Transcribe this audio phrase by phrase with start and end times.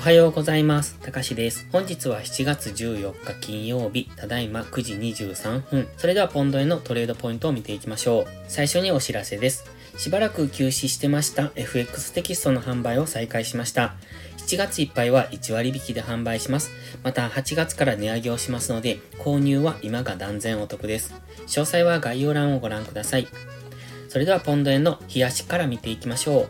[0.00, 0.98] おはようございます。
[1.00, 1.68] たかしです。
[1.70, 5.88] 本日は7月14日金曜日、ただいま9時23分。
[5.98, 8.26] それではポンドへのトレードポイントを見ていきましょう。
[8.48, 9.66] 最初にお知らせです。
[9.98, 13.94] しばらく休止してました FX テキストの販売を再開しました。
[14.38, 16.70] 7月いっぱいは1割引きで販売します。
[17.02, 21.12] また8月から値上げをしますので、購入は今が断然お得です。
[21.46, 23.28] 詳細は概要欄をご覧ください。
[24.08, 26.48] それではポンド円の冷やしから見ていきましょう。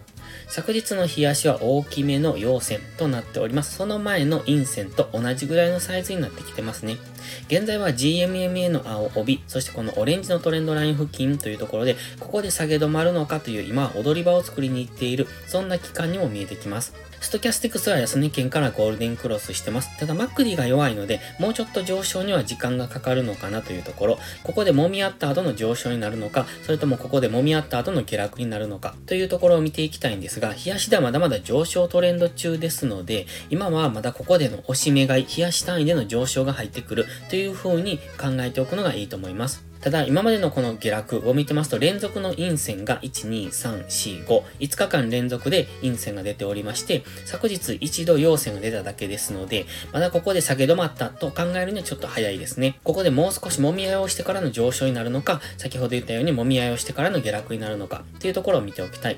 [0.48, 3.76] 昨日の冷やしは大きめの陽線となっております。
[3.76, 6.96] その前の陰線と同じぐらいのサイズになってきてますね。
[7.48, 17.09] 現在は GMMA の青帯、そしてこのオレンジのトレンドライン付近というところで、ここで下げ止まるのかという今は踊り場を作りに行っている、そんな期間にも見えてきます。
[17.20, 19.96] ストキャスティクスは安値圏からゴールデンクロスしてます。
[19.98, 39.69] ただマックディが弱いので、もうちょっと上昇には時間がかかるのかなというところ、ここで揉み合った後の上昇になるのか、それともここで揉み合った後の下落になるのか、というところを見ていきたいんですが、冷やしではまだまだ上昇トレンド中ですので、今はまだここでの押し目買い、冷やし単位での上昇が入ってくるという風に考えておくのがいいと思います。
[39.80, 52.78] ただ、今までのこの下落を見てますと、連続の陰線が1、2、3、4、5、5日間連続で陰線が出ておりまして、昨日一度陽線が出ただけですので、まだここで下げ止まったと考えるにはちょっと早いですね。
[52.84, 59.16] ここでもう少し揉み合いをしてからの上昇になるのか、先ほど言ったように揉み合いをしてからの下落になるのか、っていうところを見ておきたい。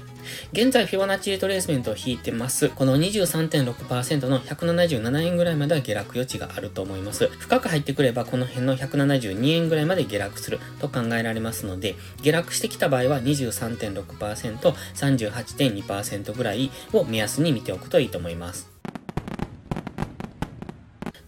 [0.53, 2.69] 現在、フィボナッチリトレースメントを引いてます。
[2.69, 7.27] この23.6%の177円ぐらいまでは下落余地があると思います。
[7.27, 18.72] 深く入ってくれば、この辺の172円ぐらいまで下落するると考えられますので、下落してきた場合は23.6%、38.2%ぐらいを目安に見ておくといいと思います。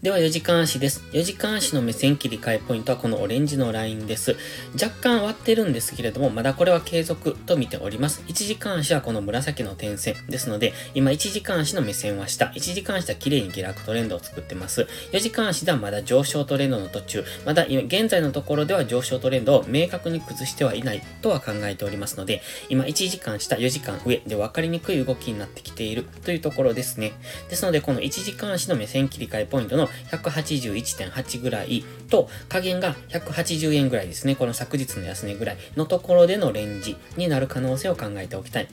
[0.05, 1.03] では4時間足です。
[1.13, 4.35] 4時間足の目線切り替えポイントはこのオレンジのラインです。
[4.79, 8.21] 若干割ってるんですけれども、まだこれは継続と見ております。
[8.27, 14.85] 1時間足はこの紫の点線ですので、今1時間足の目線は下、1時間足は綺麗に下落トレンドを作ってます。
[15.11, 27.13] 4時間足ではまだ上昇トレンドの途中、まだ現在のところでは上昇トレンドを明確に崩してはいないとは考えておりますので、今1時間下、4時間上で分かりにくい動きになってきているというところですね。
[27.49, 34.35] ですので、この1時間足の目線切り替えポイントの181.8ぐらいと、加減が180円ぐらいですね。
[34.35, 38.67] この昨日の安値ぐらいのところでのレンジになる可能性を考えておきたい。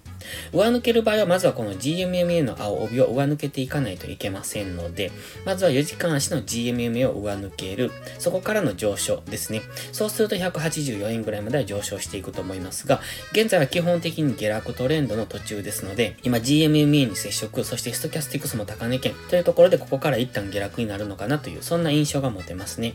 [0.53, 5.11] 上抜ける場合は、まずはこの GMMA の青帯を上抜けていかないといけませんので、
[5.45, 7.91] まずは4時間足の GMMA を上抜ける。
[8.19, 9.63] そこからの上昇ですね。
[9.93, 13.01] そうすると184円ぐらいまでは上昇していくと思いますが、
[13.33, 22.95] 現在は基本的に下落トレンドの途中ですので、今 GMMA に接触、そしてストキャスティクスも高値圏というところで、ここから一旦下落になるのかなという、そんな印象が持てますね。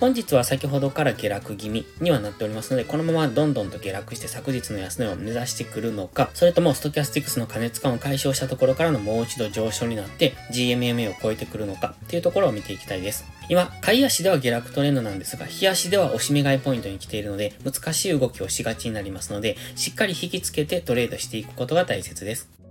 [0.00, 13.24] 本日は先ほどから下落気味にはなっておりますので、このままどんどんと下落して昨日の安値を目指してくるのか、それともストキャスティクスの過熱感を解消したところからのもう一度上昇になって GMMA を超えてくるのかっていうところを見ていきたいです。
[13.48, 22.63] 今、買い足では下落トレンドなんですが、日足では押し目買いポイントに来ているので、難しい動きをしがちになりますので、しっかり引きつけてトレードしていくことが大切です。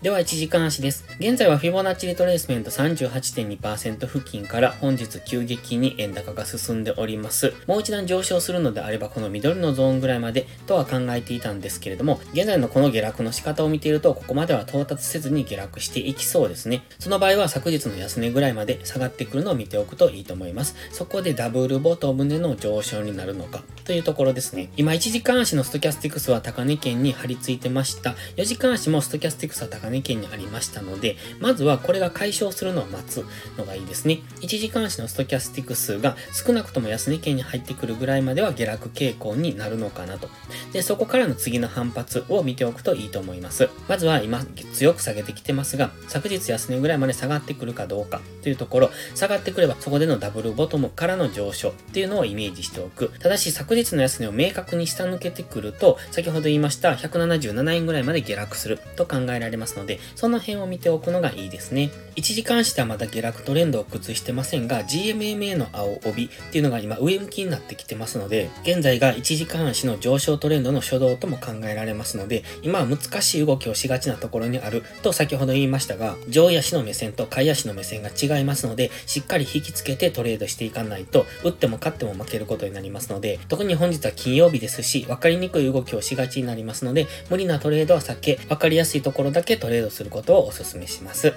[0.00, 1.04] では1時間足です。
[1.18, 7.52] 現在はフィボナッチリトレースメント38.2%付近から本日急激に円高が進んでおります。
[7.66, 16.84] もう一段上昇するのであればこの緑のゾーンぐらいまでとは考えていたんですけれども、現在のこの下落の仕方を見ているとここまでは到達せずに下落していきそうですね。
[17.00, 20.76] その場合は昨日の安値ぐらいまで下がってくるのを見ておくといいと思います。
[20.92, 24.68] そこでダブルボトムでの上昇になるのかというところですね。
[24.76, 28.14] 今1時間足のストキャスティクスは高値圏に張り付いてました。
[28.36, 33.24] 4時間足もストキャスティクスは高値圏にありましたので、まずはこれが解消するのを待つ
[33.56, 34.20] のがいいですね。
[34.40, 40.28] 1時間足のストキャスティックスが少なくとも安値圏に入ってくるぐらいまでは下落傾向になるのかなと。
[40.72, 43.68] で、そこからの次の反発を見ておくといいと思います。
[43.88, 44.44] まずは今
[44.74, 53.12] 強く下げてきてますが、昨日安値ぐらいまで下がってくるかどうかというところ、下がってくればそこでのダブルボトムからの上昇っていうのをイメージしておく。
[53.18, 61.90] ただし昨日の安値を明確に下抜けてくると、先ほど言いました177円ぐらいまで下落すると考えられますので、その辺を見ておくのがいいですね。
[62.16, 91.32] 1時間足ではまだ下落トレンドを崩してませんが、GMMA の青帯っていうのが今上向きになってきてますので、現在が1時間足の上昇トレンドの初動とも考えられますので、今は難しい動きをしがちなところにあると先ほど言いましたが、上位足の目線と下位足の目線が違いますので、しっかり引きつけてトレードしていかないと、打っても勝っても負けることになりますので、特に本日は金曜日ですし、分かりにくい動きをしがちになりますので、無理なトレードは避け、分かりやすいところだけトレードすることをお勧めします。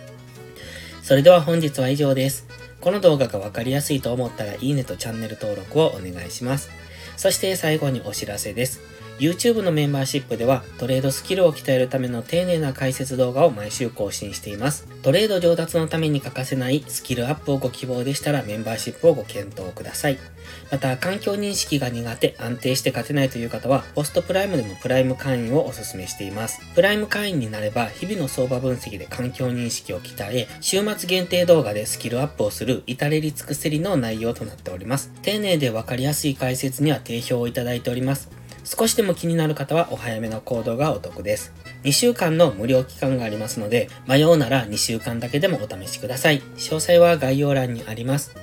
[1.02, 2.48] それでは本日は以上です。
[2.80, 6.70] この動画が分かりやすいと思ったらいいねとチャンネル登録をお願いします。
[7.18, 8.82] そして最後にお知らせです。
[9.22, 14.88] YouTube のメンバーシップではトレードスキルを鍛えるための丁寧な解説動画を毎週更新しています。
[15.04, 20.18] トレード上達のために欠かせないスキルアップをご希望でしたらメンバーシップをご検討ください。
[20.72, 26.60] また、環境認識が苦手、安定して勝てないという方は、ポストプライムでのプライム会員をお勧めしています。
[26.74, 35.12] プライム会員になれば、日々の相場分析で環境認識を鍛え、週末限定動画でスキルアップをする至れり尽くせりの内容となっております。
[35.22, 38.41] 丁寧でわかりやすい解説には定評をいただいております。
[38.64, 41.54] 少しでも気になる方はお早めの行動がお得です。
[41.84, 46.42] 2週間の無料期間がありますので、迷うなら2週間だけでもお試しください。
[46.58, 48.36] 詳細は概要欄にあります。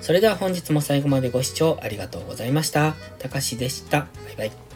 [0.00, 2.94] それでは本日も最後までご視聴ありがとうございました。
[3.18, 4.00] たかしでした。
[4.00, 4.75] バイバイ。